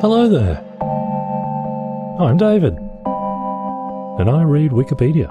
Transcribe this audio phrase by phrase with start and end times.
[0.00, 0.56] Hello there.
[2.18, 2.72] I'm David,
[4.18, 5.28] and I read Wikipedia.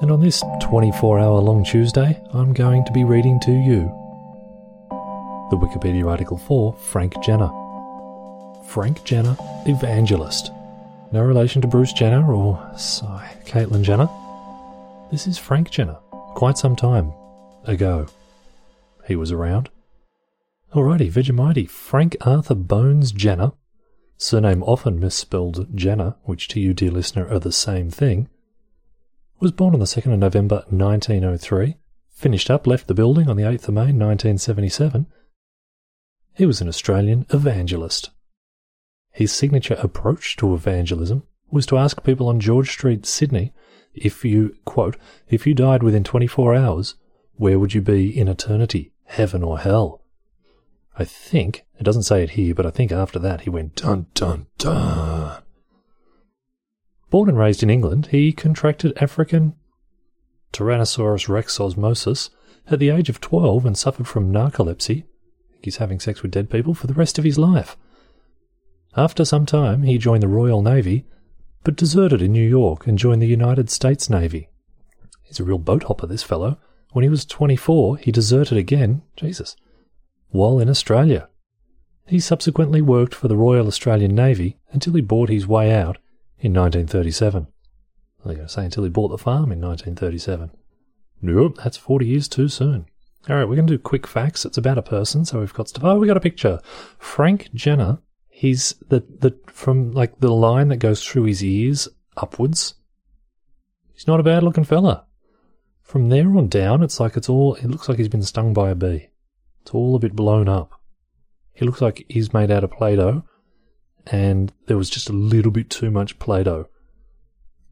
[0.00, 3.80] And on this 24 hour long Tuesday, I'm going to be reading to you
[5.50, 7.50] the Wikipedia article for Frank Jenner.
[8.68, 10.50] Frank Jenner, evangelist.
[11.12, 14.08] No relation to Bruce Jenner or, sigh, Caitlyn Jenner.
[15.10, 15.98] This is Frank Jenner,
[16.36, 17.12] quite some time
[17.66, 18.06] ago.
[19.06, 19.68] He was around.
[20.74, 21.70] Alrighty, Vegemite.
[21.70, 23.52] Frank Arthur Bones Jenner,
[24.18, 28.28] surname often misspelled Jenna, which to you, dear listener, are the same thing,
[29.40, 31.76] was born on the 2nd of November 1903,
[32.10, 35.06] finished up, left the building on the 8th of May 1977.
[36.34, 38.10] He was an Australian evangelist.
[39.10, 43.54] His signature approach to evangelism was to ask people on George Street, Sydney,
[43.94, 44.98] if you, quote,
[45.30, 46.94] if you died within 24 hours,
[47.36, 49.97] where would you be in eternity, heaven or hell?
[50.98, 54.06] I think, it doesn't say it here, but I think after that he went dun
[54.14, 55.42] dun dun.
[57.08, 59.54] Born and raised in England, he contracted African
[60.52, 62.30] Tyrannosaurus rex osmosis
[62.66, 65.04] at the age of 12 and suffered from narcolepsy.
[65.62, 67.76] He's having sex with dead people for the rest of his life.
[68.96, 71.06] After some time, he joined the Royal Navy,
[71.62, 74.48] but deserted in New York and joined the United States Navy.
[75.22, 76.58] He's a real boat hopper, this fellow.
[76.92, 79.54] When he was 24, he deserted again, Jesus,
[80.30, 81.28] while in Australia.
[82.06, 85.98] He subsequently worked for the Royal Australian Navy until he bought his way out
[86.38, 87.46] in 1937.
[88.24, 90.50] I was going to say until he bought the farm in 1937.
[91.20, 92.86] Nope, that's 40 years too soon.
[93.28, 94.44] All right, we're going to do quick facts.
[94.44, 95.84] It's about a person, so we've got stuff.
[95.84, 96.60] Oh, we got a picture.
[96.98, 97.98] Frank Jenner.
[98.30, 102.74] He's the the from like the line that goes through his ears upwards.
[103.92, 105.06] He's not a bad looking fella.
[105.82, 107.56] From there on down, it's like it's all.
[107.56, 109.08] It looks like he's been stung by a bee.
[109.68, 110.80] It's all a bit blown up.
[111.52, 113.22] He looks like he's made out of Play-Doh,
[114.06, 116.66] and there was just a little bit too much Play-Doh.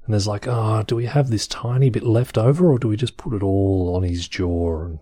[0.05, 2.99] And there's like, oh, do we have this tiny bit left over, or do we
[2.99, 4.99] just put it all on his jaw and,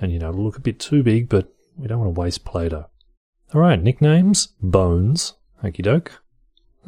[0.00, 2.86] and you know, look a bit too big, but we don't want to waste Play-Doh.
[3.54, 6.20] All right, nicknames: Bones, okie doke.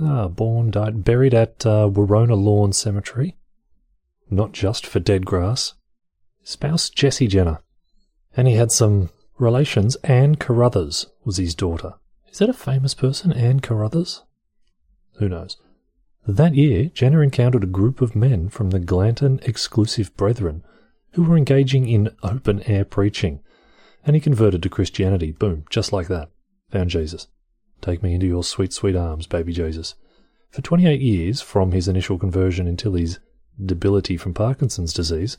[0.00, 3.36] Ah, born, died, buried at uh, Warona Lawn Cemetery.
[4.28, 5.75] Not just for dead grass.
[6.42, 7.60] Spouse Jessie Jenner,
[8.36, 9.97] and he had some relations.
[9.97, 11.94] Anne Carruthers was his daughter.
[12.31, 14.22] Is that a famous person, Anne Carruthers?
[15.19, 15.56] Who knows?
[16.26, 20.62] That year, Jenner encountered a group of men from the Glanton Exclusive Brethren
[21.12, 23.41] who were engaging in open air preaching,
[24.04, 25.32] and he converted to Christianity.
[25.32, 26.31] Boom, just like that.
[26.70, 27.26] Found Jesus.
[27.81, 29.94] Take me into your sweet, sweet arms, baby Jesus.
[30.50, 33.19] For 28 years, from his initial conversion until his
[33.62, 35.38] debility from Parkinson's disease,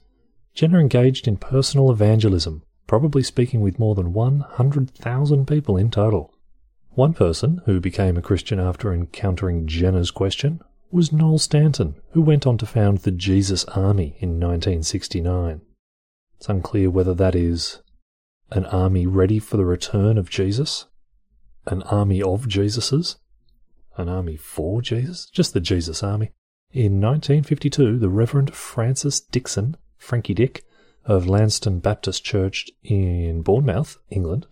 [0.54, 6.34] Jenner engaged in personal evangelism, probably speaking with more than 100,000 people in total.
[6.92, 10.62] One person who became a Christian after encountering Jenner's question
[10.92, 15.62] was Noel Stanton, who went on to found the Jesus Army in 1969.
[16.38, 17.82] It's unclear whether that is
[18.52, 20.86] an army ready for the return of Jesus,
[21.66, 23.16] an army of Jesuses,
[23.98, 26.32] an army for Jesus, just the Jesus Army.
[26.72, 30.64] In 1952, the Reverend Francis Dixon, Frankie Dick,
[31.06, 34.48] of Lansdowne Baptist Church in Bournemouth, England,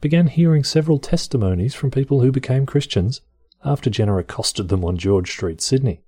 [0.00, 3.20] began hearing several testimonies from people who became Christians
[3.64, 6.02] after Jenner accosted them on George Street, Sydney.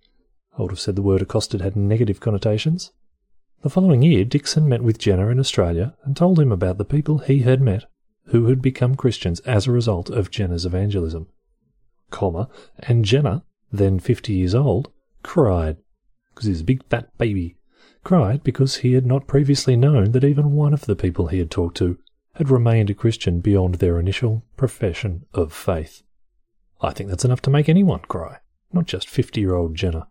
[0.59, 2.93] I would have said the word accosted had negative connotations.
[3.63, 7.19] The following year, Dixon met with Jenner in Australia and told him about the people
[7.19, 7.85] he had met
[8.27, 11.29] who had become Christians as a result of Jenner's evangelism.
[12.11, 12.49] Comma,
[12.81, 13.43] and Jenner,
[13.73, 14.91] then fifty years old,
[15.23, 15.79] cried,
[16.35, 17.56] because he's a big fat baby,
[18.07, 21.51] cried because he had not previously known that even one of the people he had
[21.51, 21.99] talked to
[22.37, 26.05] had remained a Christian beyond their initial profession of faith.
[26.81, 28.39] I think that's enough to make anyone cry,
[28.73, 30.07] not just 50 year old Jenner.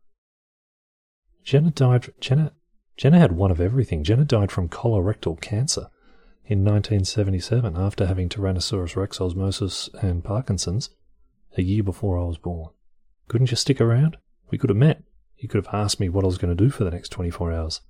[1.45, 2.11] Jenner died.
[2.19, 2.51] Jenner,
[2.97, 4.03] Jenner had one of everything.
[4.03, 5.87] Jenner died from colorectal cancer
[6.45, 10.89] in 1977 after having Tyrannosaurus rex osmosis and Parkinson's
[11.57, 12.71] a year before I was born.
[13.29, 14.17] Couldn't you stick around?
[14.51, 15.01] We could have met.
[15.35, 17.51] He could have asked me what I was going to do for the next 24
[17.51, 17.81] hours.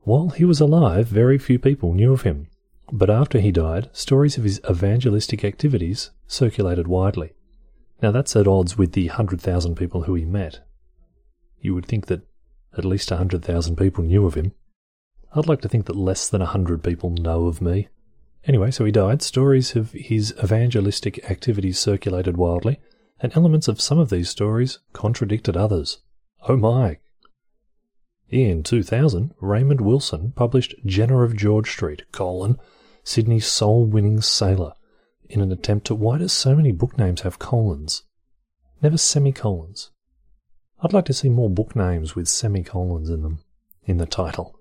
[0.00, 2.48] While he was alive, very few people knew of him,
[2.92, 7.32] but after he died, stories of his evangelistic activities circulated widely.
[8.02, 10.60] Now that's at odds with the 100,000 people who he met.
[11.60, 12.22] You would think that
[12.76, 14.52] at least 100,000 people knew of him.
[15.34, 17.88] I'd like to think that less than 100 people know of me.
[18.46, 19.22] Anyway, so he died.
[19.22, 22.78] Stories of his evangelistic activities circulated wildly,
[23.20, 25.98] and elements of some of these stories contradicted others.
[26.46, 26.98] Oh my!
[28.28, 32.58] In 2000, Raymond Wilson published Jenner of George Street, colon,
[33.02, 34.72] Sydney's soul-winning sailor,
[35.28, 38.02] in an attempt to why do so many book names have colons?
[38.82, 39.90] Never semicolons.
[40.82, 43.38] I'd like to see more book names with semicolons in them,
[43.84, 44.58] in the title.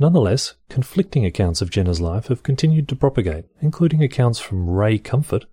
[0.00, 5.46] Nonetheless, conflicting accounts of Jenner's life have continued to propagate, including accounts from Ray Comfort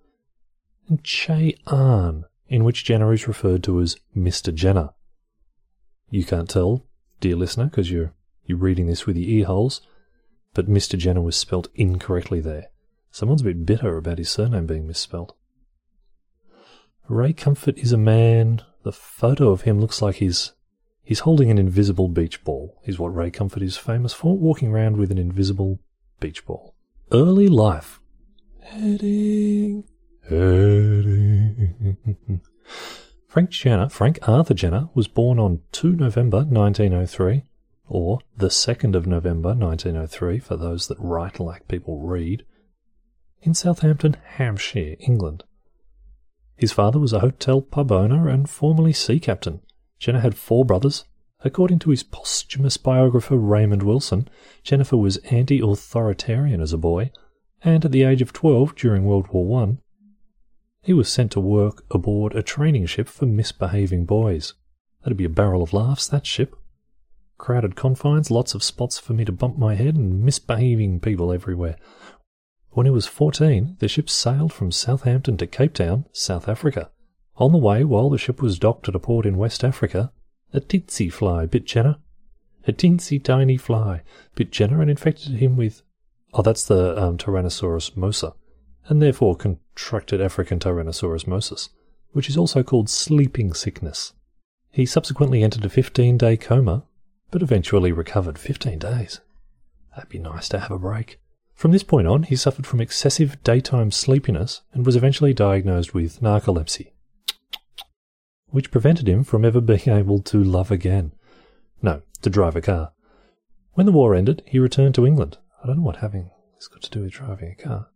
[0.88, 4.54] and Che Ahn, in which Jenner is referred to as Mr.
[4.54, 4.90] Jenner.
[6.10, 6.84] You can't tell,
[7.20, 8.12] dear listener, because you're,
[8.44, 9.80] you're reading this with your ear holes,
[10.54, 10.96] but Mr.
[10.96, 12.68] Jenner was spelt incorrectly there.
[13.10, 15.36] Someone's a bit bitter about his surname being misspelt.
[17.08, 18.62] Ray Comfort is a man.
[18.82, 20.52] The photo of him looks like he's
[21.02, 24.96] he's holding an invisible beach ball, is what Ray Comfort is famous for, walking around
[24.96, 25.78] with an invisible
[26.20, 26.74] beach ball.
[27.12, 28.00] Early life.
[28.60, 29.84] Heading.
[33.28, 37.44] Frank Jenner, Frank Arthur Jenner, was born on 2 November 1903,
[37.86, 42.44] or the 2nd of November 1903 for those that write like people read,
[43.42, 45.44] in Southampton, Hampshire, England.
[46.56, 49.60] His father was a hotel pub owner and formerly sea captain.
[50.00, 51.04] Jenner had four brothers.
[51.44, 54.26] According to his posthumous biographer Raymond Wilson,
[54.64, 57.12] Jennifer was anti authoritarian as a boy,
[57.62, 59.76] and at the age of 12 during World War I,
[60.86, 64.54] he was sent to work aboard a training ship for misbehaving boys.
[65.02, 66.54] That'd be a barrel of laughs, that ship.
[67.38, 71.74] Crowded confines, lots of spots for me to bump my head, and misbehaving people everywhere.
[72.70, 76.90] When he was 14, the ship sailed from Southampton to Cape Town, South Africa.
[77.34, 80.12] On the way, while the ship was docked at a port in West Africa,
[80.52, 81.96] a tsetse fly bit Jenner.
[82.68, 84.02] A teensy tiny fly
[84.36, 85.82] bit Jenner and infected him with.
[86.32, 88.34] Oh, that's the um, Tyrannosaurus mosa,
[88.88, 91.70] and therefore contracted African Tyrannosaurus mosus,
[92.12, 94.12] which is also called sleeping sickness.
[94.70, 96.84] He subsequently entered a 15 day coma,
[97.30, 99.20] but eventually recovered 15 days.
[99.94, 101.18] That'd be nice to have a break.
[101.54, 106.20] From this point on, he suffered from excessive daytime sleepiness and was eventually diagnosed with
[106.20, 106.92] narcolepsy,
[108.48, 111.12] which prevented him from ever being able to love again.
[111.80, 112.92] No, to drive a car.
[113.72, 115.38] When the war ended, he returned to England.
[115.62, 117.88] I don't know what having this got to do with driving a car.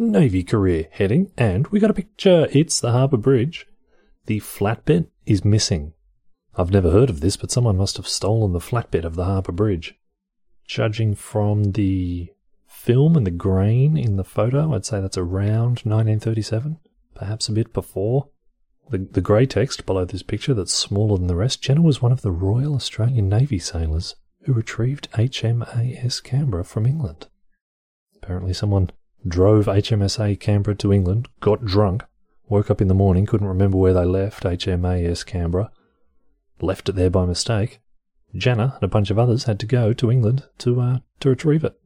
[0.00, 2.46] Navy career heading, and we got a picture.
[2.52, 3.66] It's the Harbour Bridge.
[4.26, 5.92] The flatbed is missing.
[6.54, 9.50] I've never heard of this, but someone must have stolen the flatbed of the Harbour
[9.50, 9.96] Bridge.
[10.64, 12.30] Judging from the
[12.68, 16.78] film and the grain in the photo, I'd say that's around 1937,
[17.16, 18.28] perhaps a bit before.
[18.90, 22.12] The, the grey text below this picture that's smaller than the rest, Jenner was one
[22.12, 27.26] of the Royal Australian Navy sailors who retrieved HMAS Canberra from England.
[28.14, 28.90] Apparently, someone
[29.26, 32.04] drove HMSA Canberra to England, got drunk,
[32.48, 35.70] woke up in the morning, couldn't remember where they left HMAS Canberra,
[36.60, 37.80] left it there by mistake.
[38.34, 41.64] Jenner and a bunch of others had to go to England to uh, to retrieve
[41.64, 41.78] it.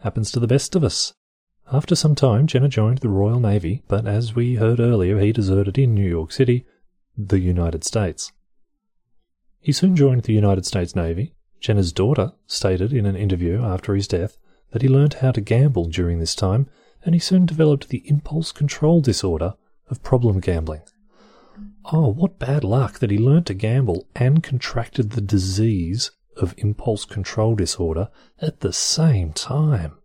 [0.00, 1.14] Happens to the best of us.
[1.72, 5.78] After some time, Jenner joined the Royal Navy, but as we heard earlier, he deserted
[5.78, 6.64] in New York City,
[7.16, 8.30] the United States.
[9.58, 11.34] He soon joined the United States Navy.
[11.58, 14.36] Jenner's daughter stated in an interview after his death
[14.70, 16.68] that he learned how to gamble during this time,
[17.04, 19.54] and he soon developed the impulse control disorder
[19.88, 20.82] of problem gambling.
[21.92, 27.04] Oh, what bad luck that he learned to gamble and contracted the disease of impulse
[27.04, 28.08] control disorder
[28.40, 29.96] at the same time.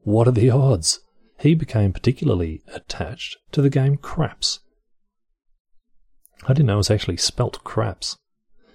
[0.00, 1.00] What are the odds?
[1.38, 4.60] He became particularly attached to the game craps.
[6.44, 8.16] I didn't know it was actually spelt craps.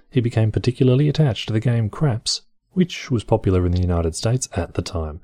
[0.10, 4.48] He became particularly attached to the game craps, which was popular in the United States
[4.54, 5.22] at the time.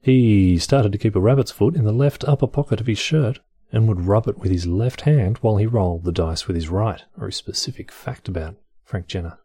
[0.00, 3.40] He started to keep a rabbit's foot in the left upper pocket of his shirt
[3.72, 6.68] and would rub it with his left hand while he rolled the dice with his
[6.68, 7.02] right.
[7.20, 9.38] A specific fact about Frank Jenner.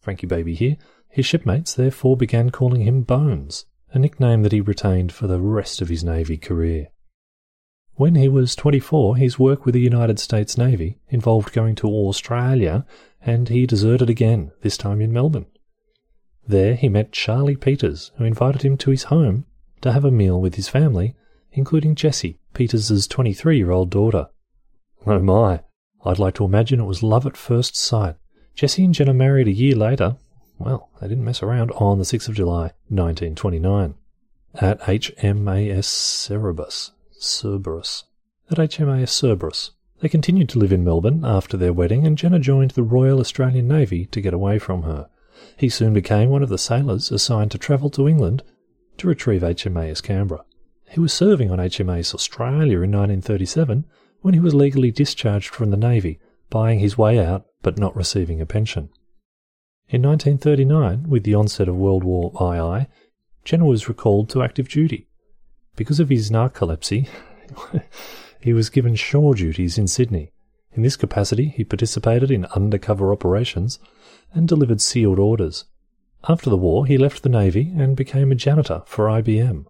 [0.00, 5.12] Frankie Baby here, his shipmates therefore began calling him Bones, a nickname that he retained
[5.12, 6.88] for the rest of his Navy career.
[7.94, 12.86] When he was 24, his work with the United States Navy involved going to Australia,
[13.20, 15.46] and he deserted again, this time in Melbourne.
[16.46, 19.44] There he met Charlie Peters, who invited him to his home
[19.82, 21.14] to have a meal with his family,
[21.52, 24.28] including Jessie, Peters's 23 year old daughter.
[25.06, 25.62] Oh my,
[26.04, 28.16] I'd like to imagine it was love at first sight,
[28.54, 30.16] Jessie and Jenner married a year later.
[30.58, 33.94] Well, they didn't mess around on the 6th of July, 1929,
[34.54, 36.92] at HMAS Cerberus.
[37.18, 38.04] Cerberus.
[38.50, 39.72] At HMAS Cerberus.
[40.00, 43.68] They continued to live in Melbourne after their wedding, and Jenner joined the Royal Australian
[43.68, 45.09] Navy to get away from her.
[45.56, 48.42] He soon became one of the sailors assigned to travel to England
[48.98, 50.44] to retrieve HMAS Canberra.
[50.90, 53.84] He was serving on HMAS Australia in 1937
[54.22, 56.18] when he was legally discharged from the Navy,
[56.50, 58.90] buying his way out but not receiving a pension.
[59.88, 62.86] In 1939, with the onset of World War II,
[63.44, 65.08] Jenner was recalled to active duty.
[65.76, 67.08] Because of his narcolepsy,
[68.40, 70.32] he was given shore duties in Sydney.
[70.72, 73.78] In this capacity, he participated in undercover operations
[74.32, 75.64] and delivered sealed orders.
[76.28, 79.66] After the war, he left the Navy and became a janitor for IBM,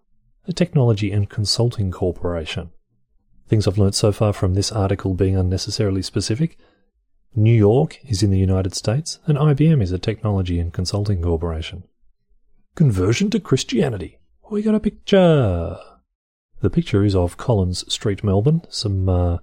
[0.47, 2.71] a technology and consulting corporation.
[3.47, 6.57] Things I've learnt so far from this article being unnecessarily specific
[7.33, 11.83] New York is in the United States, and IBM is a technology and consulting corporation.
[12.75, 14.19] Conversion to Christianity.
[14.49, 15.77] We got a picture.
[16.59, 18.63] The picture is of Collins Street, Melbourne.
[18.69, 19.37] Some uh,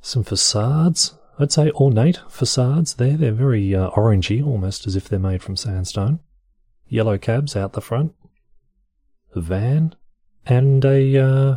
[0.00, 1.14] some facades.
[1.38, 3.16] I'd say ornate facades there.
[3.16, 6.20] They're very uh, orangey, almost as if they're made from sandstone.
[6.88, 8.14] Yellow cabs out the front.
[9.34, 9.94] A van.
[10.44, 11.56] And a, uh,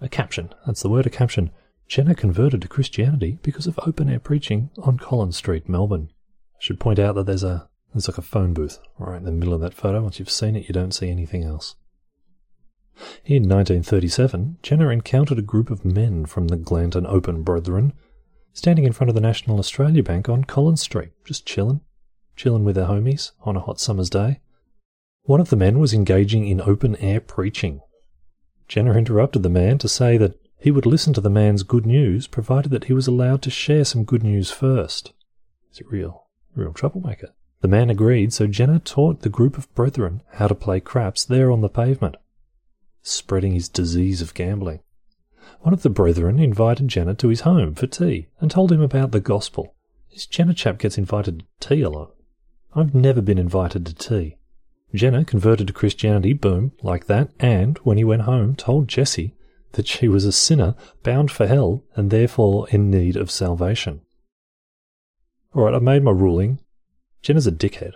[0.00, 0.52] a caption.
[0.66, 1.50] That's the word, a caption.
[1.88, 6.10] Jenner converted to Christianity because of open air preaching on Collins Street, Melbourne.
[6.54, 9.32] I should point out that there's a there's like a phone booth right in the
[9.32, 10.02] middle of that photo.
[10.02, 11.76] Once you've seen it, you don't see anything else.
[13.24, 17.92] In 1937, Jenner encountered a group of men from the Glanton Open Brethren
[18.56, 21.82] standing in front of the National Australia Bank on Collins Street, just chilling,
[22.36, 24.40] chilling with their homies on a hot summer's day.
[25.24, 27.82] One of the men was engaging in open air preaching.
[28.66, 32.26] Jenner interrupted the man to say that he would listen to the man's good news
[32.26, 35.12] provided that he was allowed to share some good news first.
[35.68, 37.34] He's a real, real troublemaker.
[37.60, 41.50] The man agreed, so Jenner taught the group of brethren how to play craps there
[41.50, 42.16] on the pavement,
[43.02, 44.80] spreading his disease of gambling.
[45.60, 49.12] One of the brethren invited Jenner to his home for tea and told him about
[49.12, 49.74] the gospel.
[50.12, 52.14] This Jenner chap gets invited to tea a lot.
[52.74, 54.36] I've never been invited to tea.
[54.94, 59.34] Jenner converted to Christianity, boom, like that, and when he went home, told Jessie
[59.72, 64.00] that she was a sinner bound for hell and therefore in need of salvation.
[65.54, 66.60] Alright, I've made my ruling.
[67.22, 67.92] Jenner's a dickhead.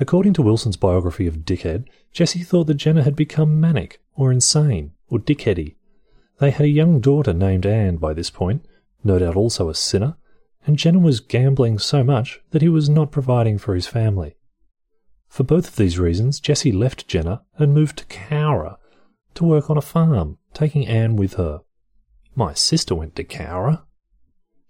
[0.00, 4.92] According to Wilson's biography of Dickhead, Jessie thought that Jenner had become manic, or insane,
[5.08, 5.76] or dickheady.
[6.38, 8.66] They had a young daughter named Anne by this point,
[9.02, 10.16] no doubt also a sinner,
[10.66, 14.36] and Jenner was gambling so much that he was not providing for his family.
[15.28, 18.78] For both of these reasons, Jessie left Jenner and moved to Cowra
[19.34, 21.60] to work on a farm taking Anne with her.
[22.34, 23.82] My sister went to Cowra.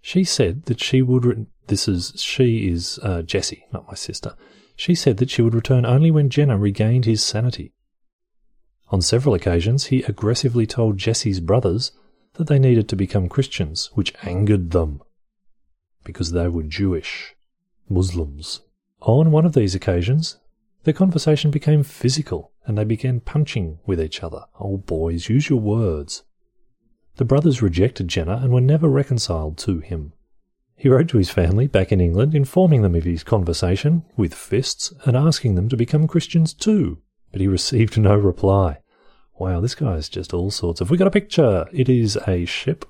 [0.00, 1.24] She said that she would.
[1.24, 4.36] Re- this is she is uh, Jessie, not my sister.
[4.76, 7.72] She said that she would return only when Jenner regained his sanity.
[8.94, 11.90] On several occasions, he aggressively told Jessie's brothers
[12.34, 15.02] that they needed to become Christians, which angered them
[16.04, 17.34] because they were Jewish,
[17.88, 18.60] Muslims.
[19.00, 20.36] On one of these occasions,
[20.84, 24.44] the conversation became physical and they began punching with each other.
[24.60, 26.22] Oh, boys, use your words.
[27.16, 30.12] The brothers rejected Jenner and were never reconciled to him.
[30.76, 34.92] He wrote to his family back in England, informing them of his conversation with fists
[35.04, 36.98] and asking them to become Christians too,
[37.32, 38.78] but he received no reply.
[39.38, 40.90] Wow, this guy's just all sorts of.
[40.90, 41.66] We got a picture.
[41.72, 42.84] It is a ship.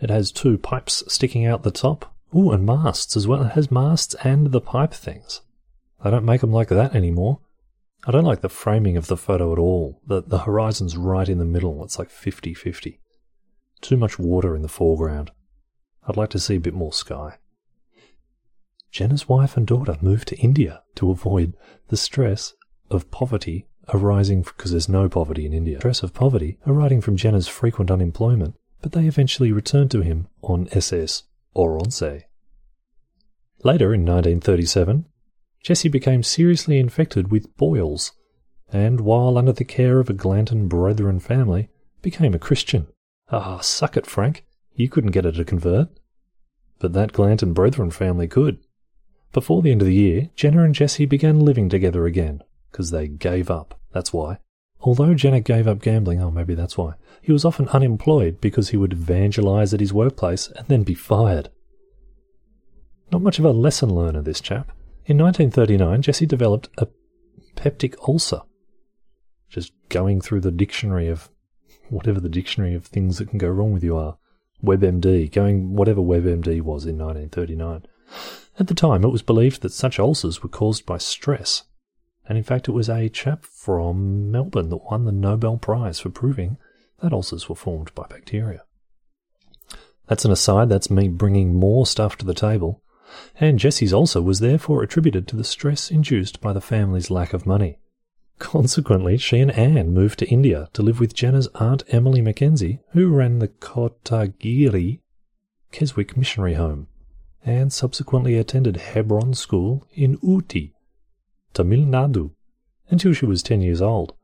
[0.00, 2.14] It has two pipes sticking out the top.
[2.34, 3.42] Ooh, and masts as well.
[3.44, 5.42] It has masts and the pipe things.
[6.02, 7.40] They don't make them like that anymore.
[8.06, 10.00] I don't like the framing of the photo at all.
[10.06, 11.84] The, the horizon's right in the middle.
[11.84, 13.00] It's like 50 50.
[13.80, 15.30] Too much water in the foreground.
[16.06, 17.38] I'd like to see a bit more sky.
[18.90, 21.54] Jenner's wife and daughter moved to India to avoid
[21.88, 22.54] the stress
[22.90, 25.78] of poverty arising because there's no poverty in India.
[25.78, 30.68] Stress of poverty arising from Jenner's frequent unemployment, but they eventually returned to him on
[30.72, 32.24] SS or Oronsay.
[33.62, 35.06] Later in 1937,
[35.62, 38.12] Jessie became seriously infected with boils,
[38.72, 41.68] and while under the care of a Glanton Brethren family,
[42.00, 42.86] became a Christian.
[43.30, 44.44] Ah, suck it, Frank.
[44.74, 45.88] You couldn't get her to convert.
[46.78, 48.58] But that Glanton Brethren family could.
[49.32, 53.08] Before the end of the year, Jenner and Jessie began living together again, because they
[53.08, 53.78] gave up.
[53.92, 54.38] That's why.
[54.82, 58.76] Although Jenner gave up gambling, oh, maybe that's why, he was often unemployed because he
[58.76, 61.50] would evangelize at his workplace and then be fired.
[63.12, 64.72] Not much of a lesson learner, this chap.
[65.04, 66.88] In 1939, Jessie developed a
[67.56, 68.42] peptic ulcer.
[69.48, 71.28] Just going through the dictionary of
[71.88, 74.16] whatever the dictionary of things that can go wrong with you are.
[74.62, 77.86] WebMD, going whatever WebMD was in 1939.
[78.58, 81.64] At the time, it was believed that such ulcers were caused by stress.
[82.28, 86.10] And in fact, it was a chap from Melbourne that won the Nobel Prize for
[86.10, 86.58] proving
[87.00, 88.62] that ulcers were formed by bacteria.
[90.06, 92.82] That's an aside, that's me bringing more stuff to the table
[93.40, 97.46] and Jessie's ulcer was therefore attributed to the stress induced by the family's lack of
[97.46, 97.78] money.
[98.38, 103.08] Consequently, she and Anne moved to India to live with Jenner's aunt Emily Mackenzie, who
[103.08, 105.00] ran the Kotagiri
[105.72, 106.86] Keswick Missionary Home.
[107.44, 110.72] Anne subsequently attended Hebron School in Ooty,
[111.52, 112.32] Tamil Nadu,
[112.88, 114.14] until she was 10 years old.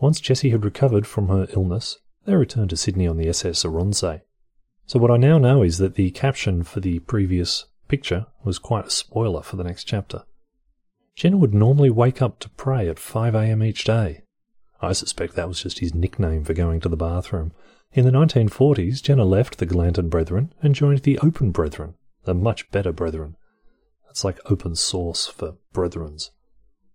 [0.00, 4.22] Once Jessie had recovered from her illness, they returned to Sydney on the SS Oronsay.
[4.86, 8.86] So what I now know is that the caption for the previous picture was quite
[8.86, 10.24] a spoiler for the next chapter.
[11.14, 14.22] Jenner would normally wake up to pray at 5am each day.
[14.80, 17.52] I suspect that was just his nickname for going to the bathroom.
[17.92, 22.70] In the 1940s, Jenner left the Glanton Brethren and joined the Open Brethren, the much
[22.70, 23.36] better Brethren.
[24.06, 26.30] That's like open source for Brethrens.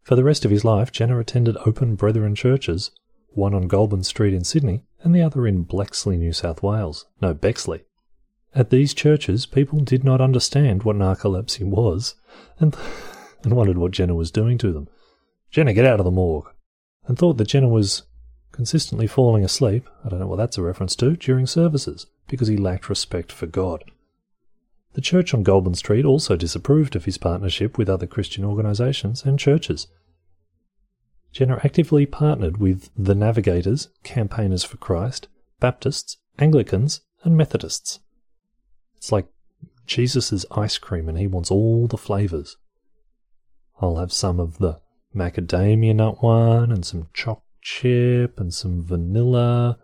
[0.05, 2.91] For the rest of his life, Jenner attended Open Brethren churches,
[3.29, 7.07] one on Goulburn Street in Sydney and the other in Blexley, New South Wales.
[7.21, 7.85] No, Bexley.
[8.53, 12.13] At these churches, people did not understand what narcolepsy was
[12.59, 12.77] and,
[13.43, 14.87] and wondered what Jenner was doing to them.
[15.49, 16.51] Jenner, get out of the morgue!
[17.07, 18.03] And thought that Jenner was
[18.51, 22.57] consistently falling asleep, I don't know what that's a reference to, during services, because he
[22.57, 23.83] lacked respect for God.
[24.95, 29.37] The church on Goulburn Street also disapproved of his partnership with other Christian organisations and
[29.37, 29.87] churches.
[31.33, 35.27] Jenner actively partnered with the Navigators, Campaigners for Christ,
[35.59, 37.99] Baptists, Anglicans, and Methodists.
[38.95, 39.27] It's like
[39.85, 42.55] Jesus' ice cream and he wants all the flavours.
[43.81, 44.79] I'll have some of the
[45.13, 49.77] macadamia nut one and some choc chip and some vanilla,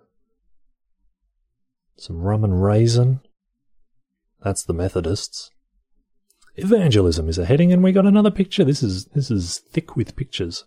[1.97, 3.19] some rum and raisin.
[4.43, 5.51] That's the Methodists.
[6.55, 8.63] Evangelism is a heading, and we got another picture.
[8.63, 10.65] This is this is thick with pictures.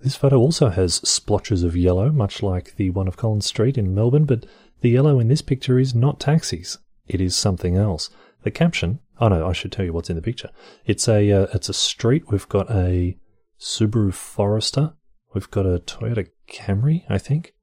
[0.00, 3.94] This photo also has splotches of yellow, much like the one of Collins Street in
[3.94, 4.44] Melbourne, but
[4.80, 6.78] the yellow in this picture is not taxis.
[7.06, 8.10] It is something else.
[8.42, 9.00] The caption.
[9.18, 10.50] Oh no, I should tell you what's in the picture.
[10.84, 12.30] It's a uh, it's a street.
[12.30, 13.16] We've got a
[13.58, 14.94] Subaru Forester.
[15.32, 17.54] We've got a Toyota Camry, I think.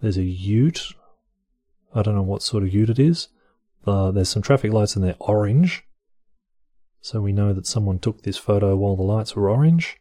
[0.00, 0.94] There's a Ute.
[1.94, 3.28] I don't know what sort of Ute it is.
[3.86, 5.84] Uh, there's some traffic lights and they're orange.
[7.00, 9.98] So we know that someone took this photo while the lights were orange.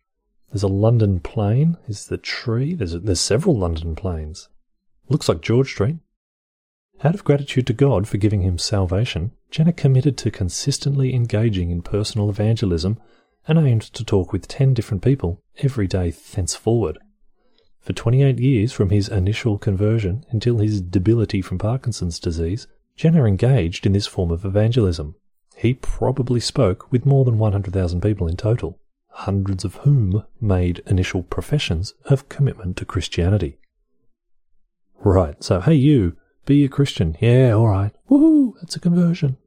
[0.52, 1.78] There's a London plane.
[1.88, 2.76] Is the tree?
[2.76, 4.50] There's, a, there's several London planes.
[5.10, 5.98] Looks like George Street.
[7.04, 11.82] Out of gratitude to God for giving him salvation, Jenner committed to consistently engaging in
[11.82, 12.98] personal evangelism
[13.48, 16.98] and aimed to talk with 10 different people every day thenceforward.
[17.82, 23.86] For 28 years from his initial conversion until his debility from Parkinson's disease, Jenner engaged
[23.86, 25.16] in this form of evangelism.
[25.56, 28.80] He probably spoke with more than 100,000 people in total,
[29.10, 33.58] hundreds of whom made initial professions of commitment to Christianity.
[35.00, 37.18] Right, so hey you, be a Christian.
[37.20, 37.94] Yeah, alright.
[38.10, 39.38] Woohoo, that's a conversion.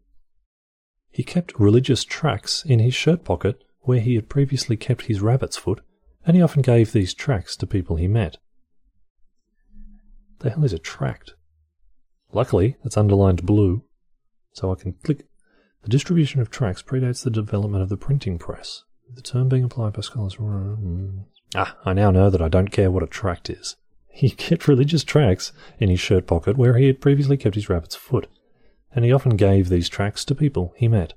[1.11, 5.57] He kept religious tracts in his shirt pocket where he had previously kept his rabbit's
[5.57, 5.81] foot,
[6.27, 8.39] and he often gave these tracts to people he met.
[10.41, 11.35] The hell is a tract?
[12.33, 13.85] Luckily, it's underlined blue,
[14.53, 15.27] so I can click.
[15.83, 18.83] The distribution of tracts predates the development of the printing press.
[19.15, 20.37] The term being applied by scholars.
[21.55, 23.77] Ah, I now know that I don't care what a tract is.
[24.09, 27.95] He kept religious tracts in his shirt pocket where he had previously kept his rabbit's
[27.95, 28.29] foot,
[28.95, 31.13] and he often gave these tracts to people he met.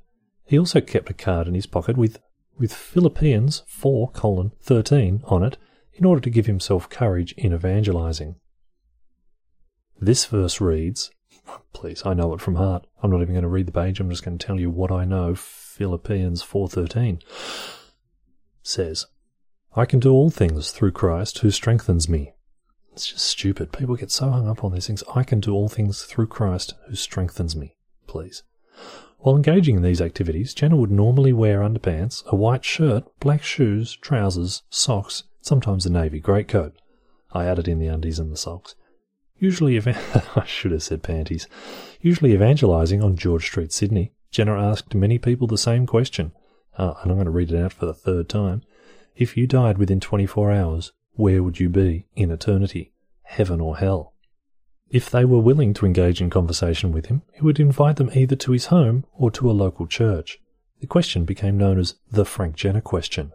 [0.45, 2.19] He also kept a card in his pocket with,
[2.58, 5.58] with Philippians 4 colon 13 on it
[5.93, 8.36] in order to give himself courage in evangelizing.
[10.02, 11.12] This verse reads,
[11.74, 12.88] please, I know it from heart.
[13.02, 14.00] I'm not even going to read the page.
[14.00, 15.36] I'm just going to tell you what I know.
[15.36, 17.22] Philippians 4:13
[18.62, 19.06] says,
[19.76, 22.34] "I can do all things through Christ who strengthens me."
[22.92, 23.72] It's just stupid.
[23.72, 25.04] People get so hung up on these things.
[25.16, 27.76] I can do all things through Christ who strengthens me.
[28.08, 28.44] Please.
[29.20, 33.96] While engaging in these activities, Jenner would normally wear underpants, a white shirt, black shoes,
[33.98, 36.74] trousers, socks, sometimes a navy greatcoat.
[37.32, 38.76] I added in the undies and the socks.
[39.39, 39.80] Usually,
[40.36, 41.47] I should have said panties.
[42.02, 46.34] Usually evangelizing on George Street, Sydney, Jenner asked many people the same question,
[46.78, 48.62] uh, and I'm going to read it out for the third time.
[49.15, 54.13] If you died within 24 hours, where would you be in eternity, heaven or hell?
[54.89, 58.36] If they were willing to engage in conversation with him, he would invite them either
[58.38, 60.39] to his home or to a local church.
[60.80, 63.34] The question became known as the Frank Jenner question.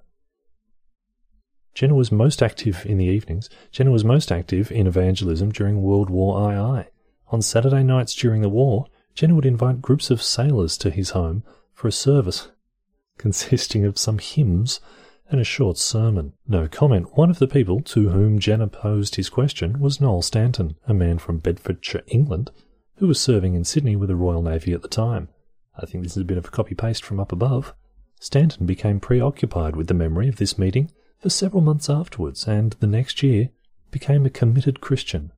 [1.74, 3.50] Jenner was most active in the evenings.
[3.72, 6.84] Jenner was most active in evangelism during World War II.
[7.28, 11.42] On Saturday nights during the war, Jenner would invite groups of sailors to his home
[11.72, 12.48] for a service
[13.18, 14.80] consisting of some hymns
[15.28, 16.32] and a short sermon.
[16.46, 17.16] No comment.
[17.16, 21.18] One of the people to whom Jenner posed his question was Noel Stanton, a man
[21.18, 22.52] from Bedfordshire, England,
[22.96, 25.28] who was serving in Sydney with the Royal Navy at the time.
[25.76, 27.74] I think this is a bit of a copy paste from up above.
[28.20, 30.92] Stanton became preoccupied with the memory of this meeting
[31.24, 33.48] for several months afterwards, and the next year
[33.90, 35.32] became a committed Christian.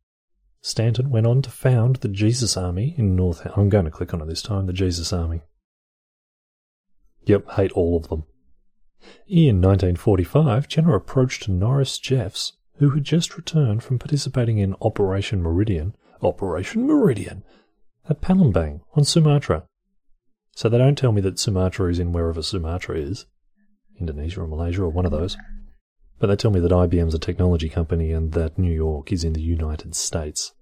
[0.61, 3.47] Stanton went on to found the Jesus Army in North.
[3.57, 4.67] I'm going to click on it this time.
[4.67, 5.43] The Jesus Army.
[7.27, 8.25] Yep, hate all of them.
[9.29, 15.95] In 1945, Jenner approached Norris Jeffs, who had just returned from participating in Operation Meridian,
[16.21, 17.45] Operation Meridian,
[18.09, 19.63] at Palembang on Sumatra.
[20.57, 23.27] So they don't tell me that Sumatra is in wherever Sumatra is,
[24.01, 25.37] Indonesia or Malaysia or one of those.
[26.19, 29.35] But they tell me that IBM's a technology company and that New York is in
[29.35, 30.53] the United States.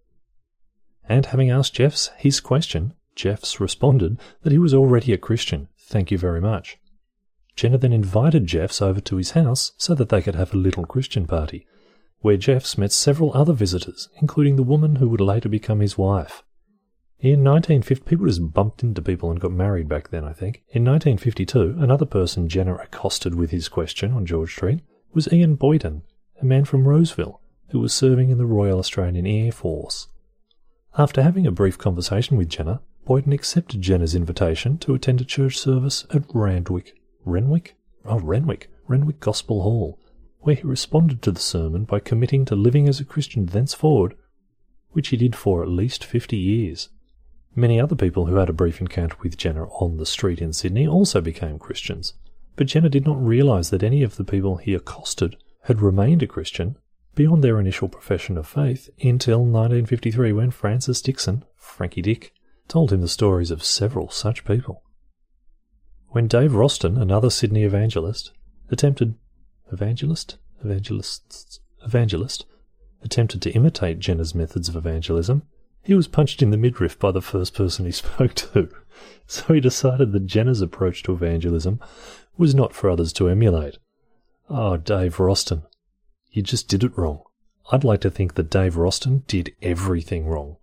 [1.09, 5.69] And having asked Jeffs his question, Jeffs responded that he was already a Christian.
[5.79, 6.79] Thank you very much.
[7.55, 10.85] Jenner then invited Jeffs over to his house so that they could have a little
[10.85, 11.67] Christian party,
[12.19, 16.43] where Jeffs met several other visitors, including the woman who would later become his wife.
[17.21, 20.65] In 1950, people just bumped into people and got married back then, I think.
[20.71, 24.81] In 1952, another person Jenner accosted with his question on George Street
[25.15, 26.03] was Ian Boyden,
[26.43, 30.09] a man from Roseville, who was serving in the Royal Australian Air Force.
[30.99, 35.57] After having a brief conversation with Jenner, Boyden accepted Jenner's invitation to attend a church
[35.57, 36.95] service at Randwick.
[37.25, 37.77] Renwick?
[38.05, 38.71] Oh, Renwick.
[38.89, 39.99] Renwick Gospel Hall,
[40.41, 44.15] where he responded to the sermon by committing to living as a Christian thenceforward,
[44.91, 46.89] which he did for at least fifty years.
[47.55, 50.87] Many other people who had a brief encounter with Jenner on the street in Sydney
[50.89, 52.15] also became Christians,
[52.57, 56.27] but Jenner did not realise that any of the people he accosted had remained a
[56.27, 56.77] Christian
[57.15, 62.33] beyond their initial profession of faith until 1953 when Francis Dixon, Frankie Dick,
[62.69, 64.83] told him the stories of several such people.
[66.09, 68.33] When Dave Roston, another Sydney evangelist,
[68.71, 69.15] attempted
[69.73, 72.47] evangelist evangelist evangelist
[73.03, 75.43] attempted to imitate Jenner's methods of evangelism,
[75.83, 78.69] he was punched in the midriff by the first person he spoke to.
[79.27, 81.81] So he decided that Jenner's approach to evangelism
[82.37, 83.79] was not for others to emulate.
[84.51, 85.63] Oh, Dave Roston,
[86.31, 87.23] you just did it wrong.
[87.73, 90.57] I'd like to think that Dave Roston did everything wrong.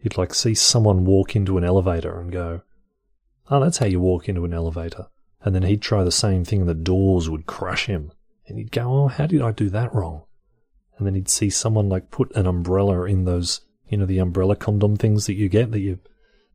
[0.00, 2.62] You'd like see someone walk into an elevator and go,
[3.50, 5.06] Oh, that's how you walk into an elevator.
[5.42, 8.12] And then he'd try the same thing and the doors would crush him.
[8.46, 10.22] And he'd go, Oh, how did I do that wrong?
[10.96, 14.56] And then he'd see someone like put an umbrella in those, you know, the umbrella
[14.56, 15.98] condom things that you get that you,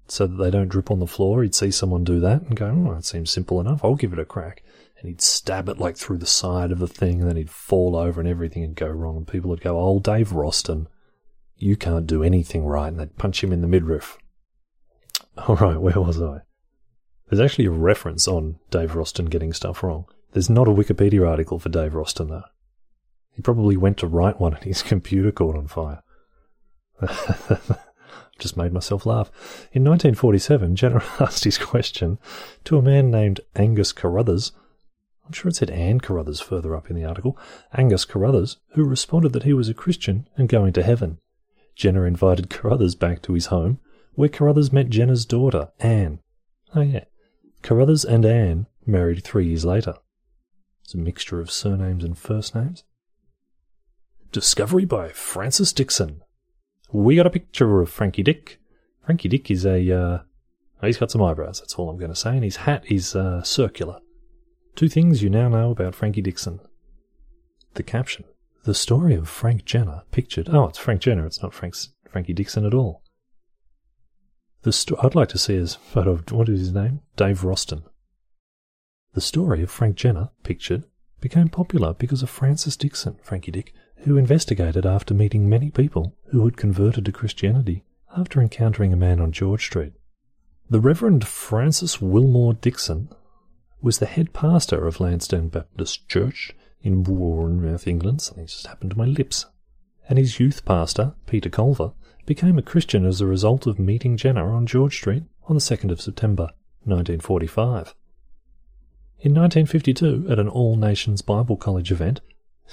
[0.08, 1.44] so that they don't drip on the floor.
[1.44, 3.84] He'd see someone do that and go, Oh, that seems simple enough.
[3.84, 4.63] I'll give it a crack
[5.04, 7.98] and he'd stab it like through the side of the thing, and then he'd fall
[7.98, 10.88] over and everything would go wrong, and people would go, "Oh, Dave Roston,
[11.58, 14.18] you can't do anything right," and they'd punch him in the midriff.
[15.38, 16.39] All right, where was I?
[17.28, 20.06] There's actually a reference on Dave Roston getting stuff wrong.
[20.32, 22.44] There's not a Wikipedia article for Dave Roston though.
[23.34, 26.02] He probably went to write one and his computer caught on fire.
[28.39, 29.30] Just made myself laugh.
[29.72, 32.17] In 1947, Jenner asked his question
[32.63, 34.52] to a man named Angus Carruthers
[35.26, 37.38] I'm sure it said Anne Carruthers further up in the article,
[37.74, 41.19] Angus Carruthers, who responded that he was a Christian and going to heaven.
[41.76, 43.80] Jenner invited Carruthers back to his home,
[44.13, 46.19] where Carruthers met Jenner's daughter, Anne.
[46.76, 47.06] Oh, yeah.
[47.62, 49.96] Carruthers and Anne married three years later.
[50.84, 52.84] It's a mixture of surnames and first names.
[54.32, 56.23] Discovery by Francis Dixon.
[56.94, 58.60] We got a picture of Frankie Dick.
[59.04, 60.20] Frankie Dick is a, uh,
[60.82, 63.42] he's got some eyebrows, that's all I'm going to say, and his hat is uh,
[63.42, 64.00] circular.
[64.76, 66.60] Two things you now know about Frankie Dixon.
[67.74, 68.26] The caption.
[68.64, 70.48] The story of Frank Jenner pictured.
[70.50, 71.26] Oh, it's Frank Jenner.
[71.26, 73.02] It's not Frank's, Frankie Dixon at all.
[74.62, 77.02] The sto- I'd like to see his photo of what is his name?
[77.16, 77.84] Dave Roston.
[79.14, 80.86] The story of Frank Jenner, pictured,
[81.20, 86.44] became popular because of Francis Dixon, Frankie Dick, who investigated after meeting many people who
[86.46, 87.84] had converted to Christianity
[88.16, 89.94] after encountering a man on George Street.
[90.70, 93.10] The Reverend Francis Wilmore Dixon
[93.82, 98.22] was the head pastor of Lansdowne Baptist Church in Bournemouth, England.
[98.22, 99.46] Something just happened to my lips.
[100.08, 101.94] And his youth pastor, Peter Culver,
[102.26, 105.92] became a Christian as a result of meeting Jenner on George Street on the 2nd
[105.92, 106.50] of September,
[106.84, 107.94] 1945.
[109.20, 112.20] In 1952, at an All Nations Bible College event,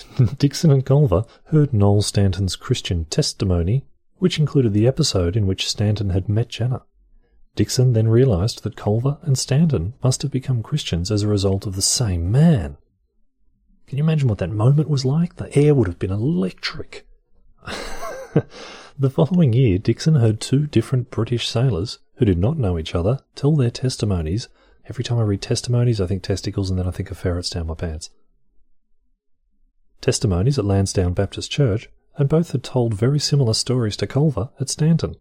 [0.38, 3.84] Dixon and Culver heard Noel Stanton's Christian testimony,
[4.18, 6.82] which included the episode in which Stanton had met Jenner.
[7.56, 11.74] Dixon then realized that Culver and Stanton must have become Christians as a result of
[11.74, 12.76] the same man.
[13.86, 15.36] Can you imagine what that moment was like?
[15.36, 17.06] The air would have been electric.
[18.98, 23.20] the following year, Dixon heard two different British sailors who did not know each other
[23.34, 24.48] tell their testimonies.
[24.88, 27.66] Every time I read testimonies, I think testicles and then I think of ferrets down
[27.66, 28.10] my pants.
[30.00, 34.68] Testimonies at Lansdowne Baptist Church, and both had told very similar stories to Culver at
[34.68, 35.16] Stanton.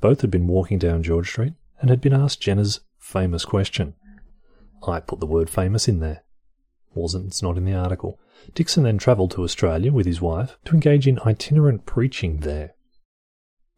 [0.00, 3.94] Both had been walking down George Street and had been asked Jenner's famous question.
[4.86, 6.22] I put the word famous in there.
[6.94, 8.18] Wasn't, it's not in the article.
[8.54, 12.74] Dixon then travelled to Australia with his wife to engage in itinerant preaching there.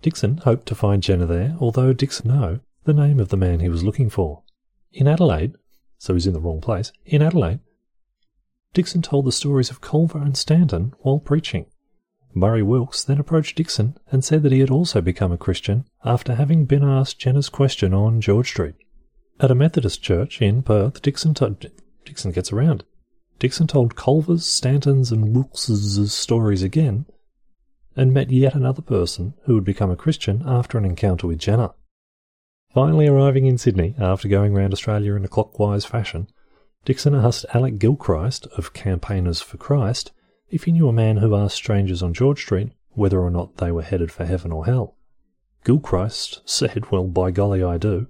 [0.00, 3.68] Dixon hoped to find Jenner there, although Dixon know the name of the man he
[3.68, 4.42] was looking for.
[4.92, 5.54] In Adelaide,
[5.98, 7.60] so he's in the wrong place, in Adelaide,
[8.74, 11.66] Dixon told the stories of Culver and Stanton while preaching.
[12.34, 16.34] Murray Wilks then approached Dixon and said that he had also become a Christian after
[16.34, 18.74] having been asked Jenner's question on George Street.
[19.38, 21.68] At a Methodist church in Perth, Dixon, t-
[22.04, 22.84] Dixon gets around.
[23.38, 27.04] Dixon told Culver's, Stanton's, and Wilkes's stories again,
[27.94, 31.70] and met yet another person who would become a Christian after an encounter with Jenner.
[32.72, 36.28] Finally arriving in Sydney after going round Australia in a clockwise fashion,
[36.84, 40.10] Dixon asked Alec Gilchrist of Campaigners for Christ
[40.50, 43.70] if he knew a man who asked strangers on George Street whether or not they
[43.70, 44.96] were headed for heaven or hell.
[45.64, 48.08] Gilchrist said, Well, by golly, I do,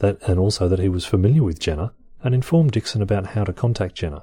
[0.00, 3.54] that, and also that he was familiar with Jenner, and informed Dixon about how to
[3.54, 4.22] contact Jenner,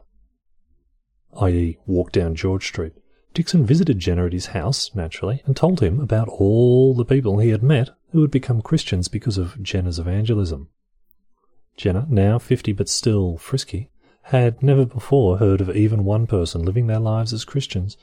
[1.42, 2.94] i.e., walk down George Street.
[3.34, 7.50] Dixon visited Jenner at his house, naturally, and told him about all the people he
[7.50, 10.70] had met who had become Christians because of Jenner's evangelism.
[11.78, 13.90] Jenner, now fifty but still frisky,
[14.24, 17.96] had never before heard of even one person living their lives as Christians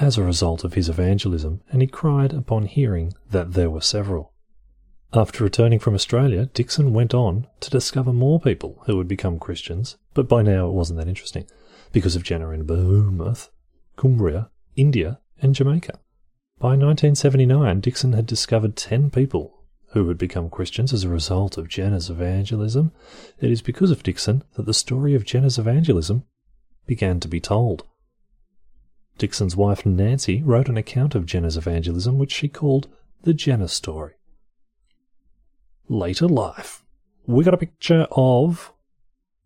[0.00, 4.32] as a result of his evangelism, and he cried upon hearing that there were several.
[5.12, 9.96] After returning from Australia, Dixon went on to discover more people who had become Christians,
[10.12, 11.46] but by now it wasn't that interesting,
[11.92, 13.50] because of Jenner in Bournemouth,
[13.96, 15.98] Cumbria, India, and Jamaica.
[16.58, 19.55] By 1979, Dixon had discovered 10 people
[20.02, 22.92] who had become Christians as a result of Jenner's evangelism,
[23.40, 26.24] it is because of Dixon that the story of Jenner's evangelism
[26.86, 27.84] began to be told.
[29.16, 32.88] Dixon's wife Nancy wrote an account of Jenner's evangelism which she called
[33.22, 34.12] the Jenner story.
[35.88, 36.84] Later life.
[37.26, 38.74] We got a picture of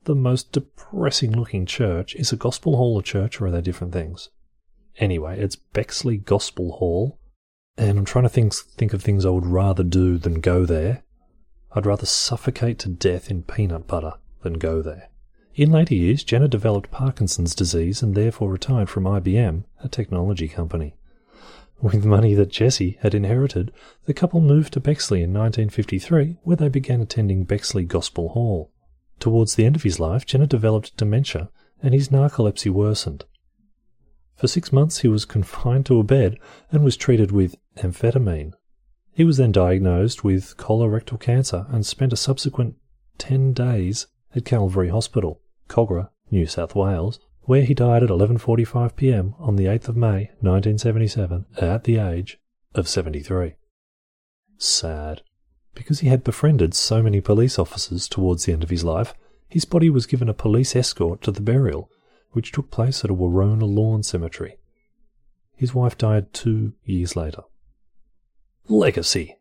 [0.05, 2.17] the most depressing looking church.
[2.17, 4.31] Is a gospel hall a church or are they different things?
[4.99, 7.20] Anyway, it's Bexley Gospel Hall
[7.81, 11.03] and I'm trying to think, think of things I would rather do than go there.
[11.73, 14.13] I'd rather suffocate to death in peanut butter
[14.43, 15.09] than go there.
[15.55, 20.95] In later years, Jenner developed Parkinson's disease and therefore retired from IBM, a technology company.
[21.81, 23.73] With money that Jessie had inherited,
[24.05, 28.71] the couple moved to Bexley in 1953, where they began attending Bexley Gospel Hall.
[29.19, 31.49] Towards the end of his life, Jenner developed dementia,
[31.83, 33.25] and his narcolepsy worsened.
[34.41, 36.39] For six months he was confined to a bed
[36.73, 38.55] and was treated with amphetamine.
[39.13, 42.77] He was then diagnosed with colorectal cancer and spent a subsequent
[43.19, 49.35] 10 days at Calvary Hospital, Kogarah, New South Wales, where he died at 11:45 p.m.
[49.39, 52.39] on the 8th of May 1977 at the age
[52.75, 53.57] of 73.
[54.57, 55.21] Sad.
[55.75, 59.13] Because he had befriended so many police officers towards the end of his life,
[59.49, 61.91] his body was given a police escort to the burial
[62.33, 64.57] which took place at a Warona lawn cemetery.
[65.57, 67.43] His wife died two years later.
[68.69, 69.37] Legacy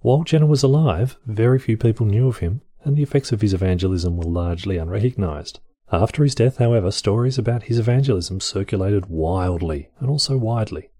[0.00, 3.54] While Jenner was alive, very few people knew of him, and the effects of his
[3.54, 5.60] evangelism were largely unrecognized.
[5.92, 10.90] After his death, however, stories about his evangelism circulated wildly and also widely.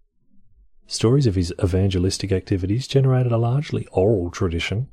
[0.87, 4.87] Stories of his evangelistic activities generated a largely oral tradition,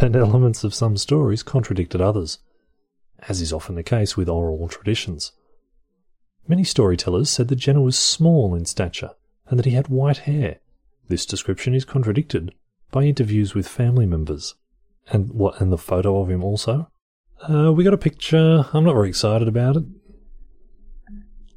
[0.00, 2.38] and elements of some stories contradicted others
[3.28, 5.32] as is often the case with oral traditions.
[6.46, 9.12] Many storytellers said that Jenner was small in stature
[9.48, 10.58] and that he had white hair.
[11.08, 12.54] This description is contradicted
[12.90, 14.54] by interviews with family members.
[15.08, 16.90] And what and the photo of him also?
[17.42, 18.64] Uh, we got a picture.
[18.72, 19.84] I'm not very excited about it.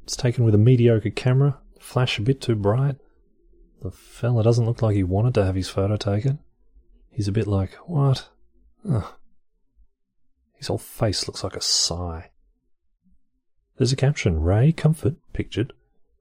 [0.03, 2.95] It's taken with a mediocre camera, flash a bit too bright.
[3.81, 6.39] The fella doesn't look like he wanted to have his photo taken.
[7.11, 8.29] He's a bit like, what?
[8.89, 9.05] Ugh.
[10.57, 12.31] His whole face looks like a sigh.
[13.77, 15.73] There's a caption Ray Comfort, pictured,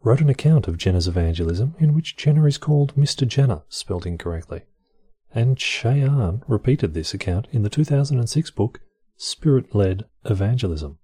[0.02, 3.26] wrote an account of Jenner's evangelism in which Jenner is called Mr.
[3.26, 4.62] Jenner, spelt incorrectly.
[5.34, 8.80] And Che Ahn repeated this account in the 2006 book
[9.16, 10.98] Spirit Led Evangelism.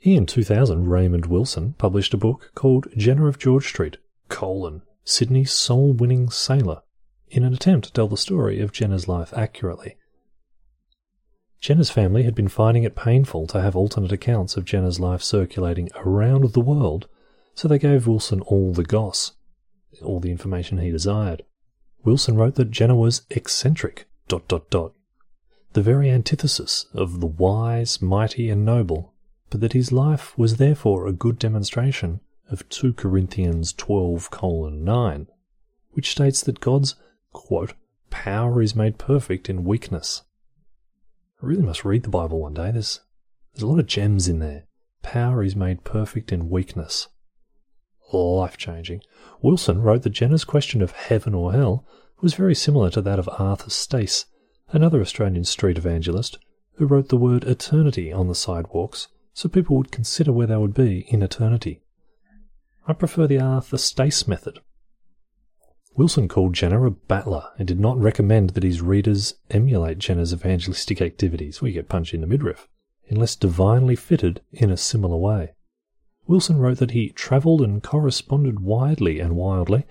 [0.00, 5.92] In 2000, Raymond Wilson published a book called Jenner of George Street, colon, Sydney's soul
[5.92, 6.82] winning sailor,
[7.28, 9.96] in an attempt to tell the story of Jenner's life accurately.
[11.62, 15.90] Jenner's family had been finding it painful to have alternate accounts of Jenner's life circulating
[15.94, 17.06] around the world,
[17.54, 19.34] so they gave Wilson all the goss,
[20.02, 21.44] all the information he desired.
[22.02, 24.92] Wilson wrote that Jenner was eccentric, dot dot dot,
[25.74, 29.14] the very antithesis of the wise, mighty, and noble,
[29.48, 32.18] but that his life was therefore a good demonstration
[32.50, 35.28] of 2 Corinthians 12 colon 9,
[35.92, 36.96] which states that God's,
[37.32, 37.74] quote,
[38.10, 40.22] power is made perfect in weakness.
[41.42, 42.70] I really must read the Bible one day.
[42.70, 43.00] There's,
[43.52, 44.64] there's a lot of gems in there.
[45.02, 47.08] Power is made perfect in weakness.
[48.12, 49.02] Life changing.
[49.40, 51.84] Wilson wrote that Jenner's question of heaven or hell
[52.20, 54.26] was very similar to that of Arthur Stace,
[54.68, 56.38] another Australian street evangelist,
[56.74, 60.74] who wrote the word eternity on the sidewalks so people would consider where they would
[60.74, 61.82] be in eternity.
[62.86, 64.60] I prefer the Arthur Stace method.
[65.94, 71.02] Wilson called Jenner a battler and did not recommend that his readers emulate Jenner's evangelistic
[71.02, 72.66] activities, where you get punched in the midriff,
[73.10, 75.52] unless divinely fitted in a similar way.
[76.26, 79.84] Wilson wrote that he travelled and corresponded widely and wildly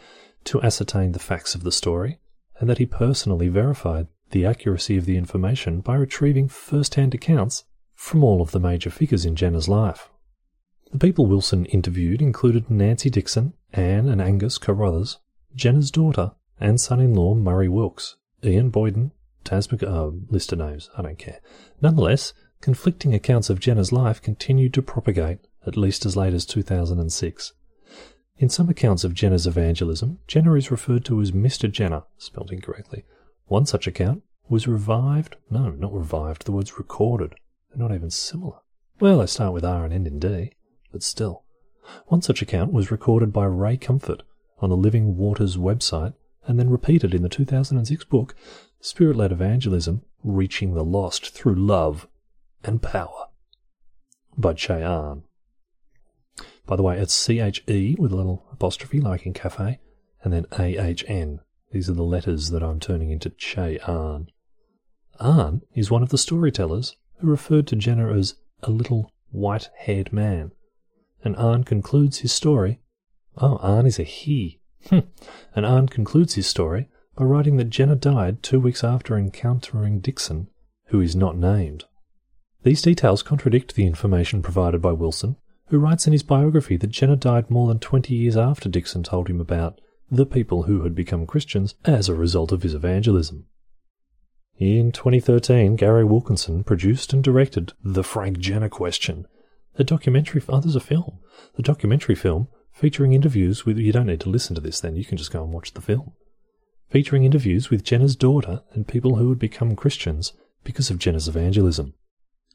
[0.45, 2.19] to ascertain the facts of the story,
[2.59, 7.65] and that he personally verified the accuracy of the information by retrieving first hand accounts
[7.93, 10.09] from all of the major figures in Jenner's life.
[10.91, 15.19] The people Wilson interviewed included Nancy Dixon, Anne and Angus Carruthers,
[15.55, 19.11] Jenner's daughter, and son in law Murray Wilks, Ian Boyden,
[19.43, 21.39] Tasmic, uh, list of names, I don't care.
[21.81, 27.53] Nonetheless, conflicting accounts of Jenner's life continued to propagate at least as late as 2006.
[28.37, 31.71] In some accounts of Jenner's evangelism, Jenner is referred to as Mr.
[31.71, 33.03] Jenner, spelled incorrectly.
[33.45, 37.35] One such account was revived, no, not revived, the word's recorded.
[37.69, 38.57] They're not even similar.
[38.99, 40.53] Well, they start with R and end in D,
[40.91, 41.43] but still.
[42.07, 44.23] One such account was recorded by Ray Comfort
[44.61, 46.13] on the Living Waters website
[46.47, 48.35] and then repeated in the 2006 book
[48.79, 52.07] Spirit Led Evangelism Reaching the Lost Through Love
[52.63, 53.27] and Power
[54.37, 55.23] by Che Ahn.
[56.65, 59.79] By the way, it's C H E with a little apostrophe like in cafe,
[60.23, 61.41] and then A H N.
[61.71, 64.27] These are the letters that I'm turning into Che Ahn.
[65.19, 70.13] Ahn is one of the storytellers who referred to Jenner as a little white haired
[70.13, 70.51] man.
[71.23, 72.79] And Ahn concludes his story.
[73.41, 74.59] Oh, Ahn is a he.
[74.89, 75.03] Hm.
[75.55, 80.47] and Ahn concludes his story by writing that Jenner died two weeks after encountering Dixon,
[80.87, 81.85] who is not named.
[82.63, 85.37] These details contradict the information provided by Wilson,
[85.69, 89.27] who writes in his biography that Jenner died more than 20 years after Dixon told
[89.27, 93.47] him about the people who had become Christians as a result of his evangelism.
[94.57, 99.25] In 2013, Gary Wilkinson produced and directed The Frank Jenner Question,
[99.79, 101.19] a documentary, oh, there's a film,
[101.55, 102.47] the documentary film
[102.81, 105.43] featuring interviews with, you don't need to listen to this then, you can just go
[105.43, 106.13] and watch the film,
[106.89, 111.93] featuring interviews with Jenner's daughter and people who had become Christians because of Jenner's evangelism.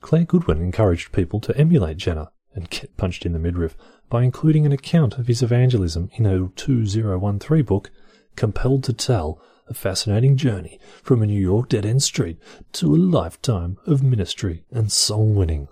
[0.00, 3.76] Claire Goodwin encouraged people to emulate Jenna and get punched in the midriff
[4.10, 7.92] by including an account of his evangelism in her 2013 book,
[8.34, 12.38] Compelled to Tell A Fascinating Journey from a New York Dead End Street
[12.72, 15.68] to a Lifetime of Ministry and Soul Winning.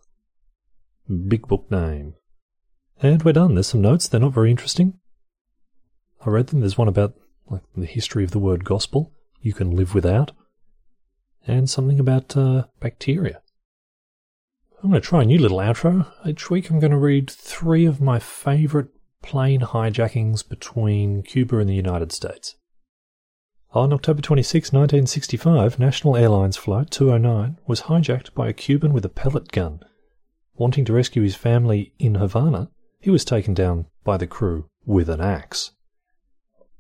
[1.08, 2.14] Big book name.
[3.02, 3.54] And we're done.
[3.54, 4.08] There's some notes.
[4.08, 4.98] They're not very interesting.
[6.24, 6.60] I read them.
[6.60, 7.14] There's one about
[7.50, 9.12] like the history of the word gospel.
[9.40, 10.32] You can live without.
[11.46, 13.42] And something about uh, bacteria.
[14.82, 16.06] I'm going to try a new little outro.
[16.26, 18.88] Each week I'm going to read three of my favourite
[19.22, 22.56] plane hijackings between Cuba and the United States.
[23.72, 29.08] On October 26, 1965, National Airlines Flight 209 was hijacked by a Cuban with a
[29.08, 29.80] pellet gun.
[30.54, 32.70] Wanting to rescue his family in Havana,
[33.04, 35.72] he was taken down by the crew with an axe.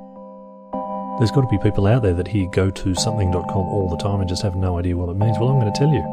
[1.20, 4.20] There's got to be people out there that hear go to something.com all the time
[4.20, 5.38] and just have no idea what it means.
[5.38, 6.03] Well, I'm going to tell you.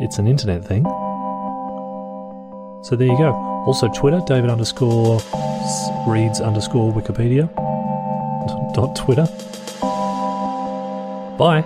[0.00, 0.84] It's an internet thing.
[2.82, 3.32] So there you go.
[3.66, 5.20] Also, Twitter, David underscore
[6.06, 7.48] reads underscore Wikipedia.
[8.74, 9.26] Dot Twitter.
[11.38, 11.64] Bye.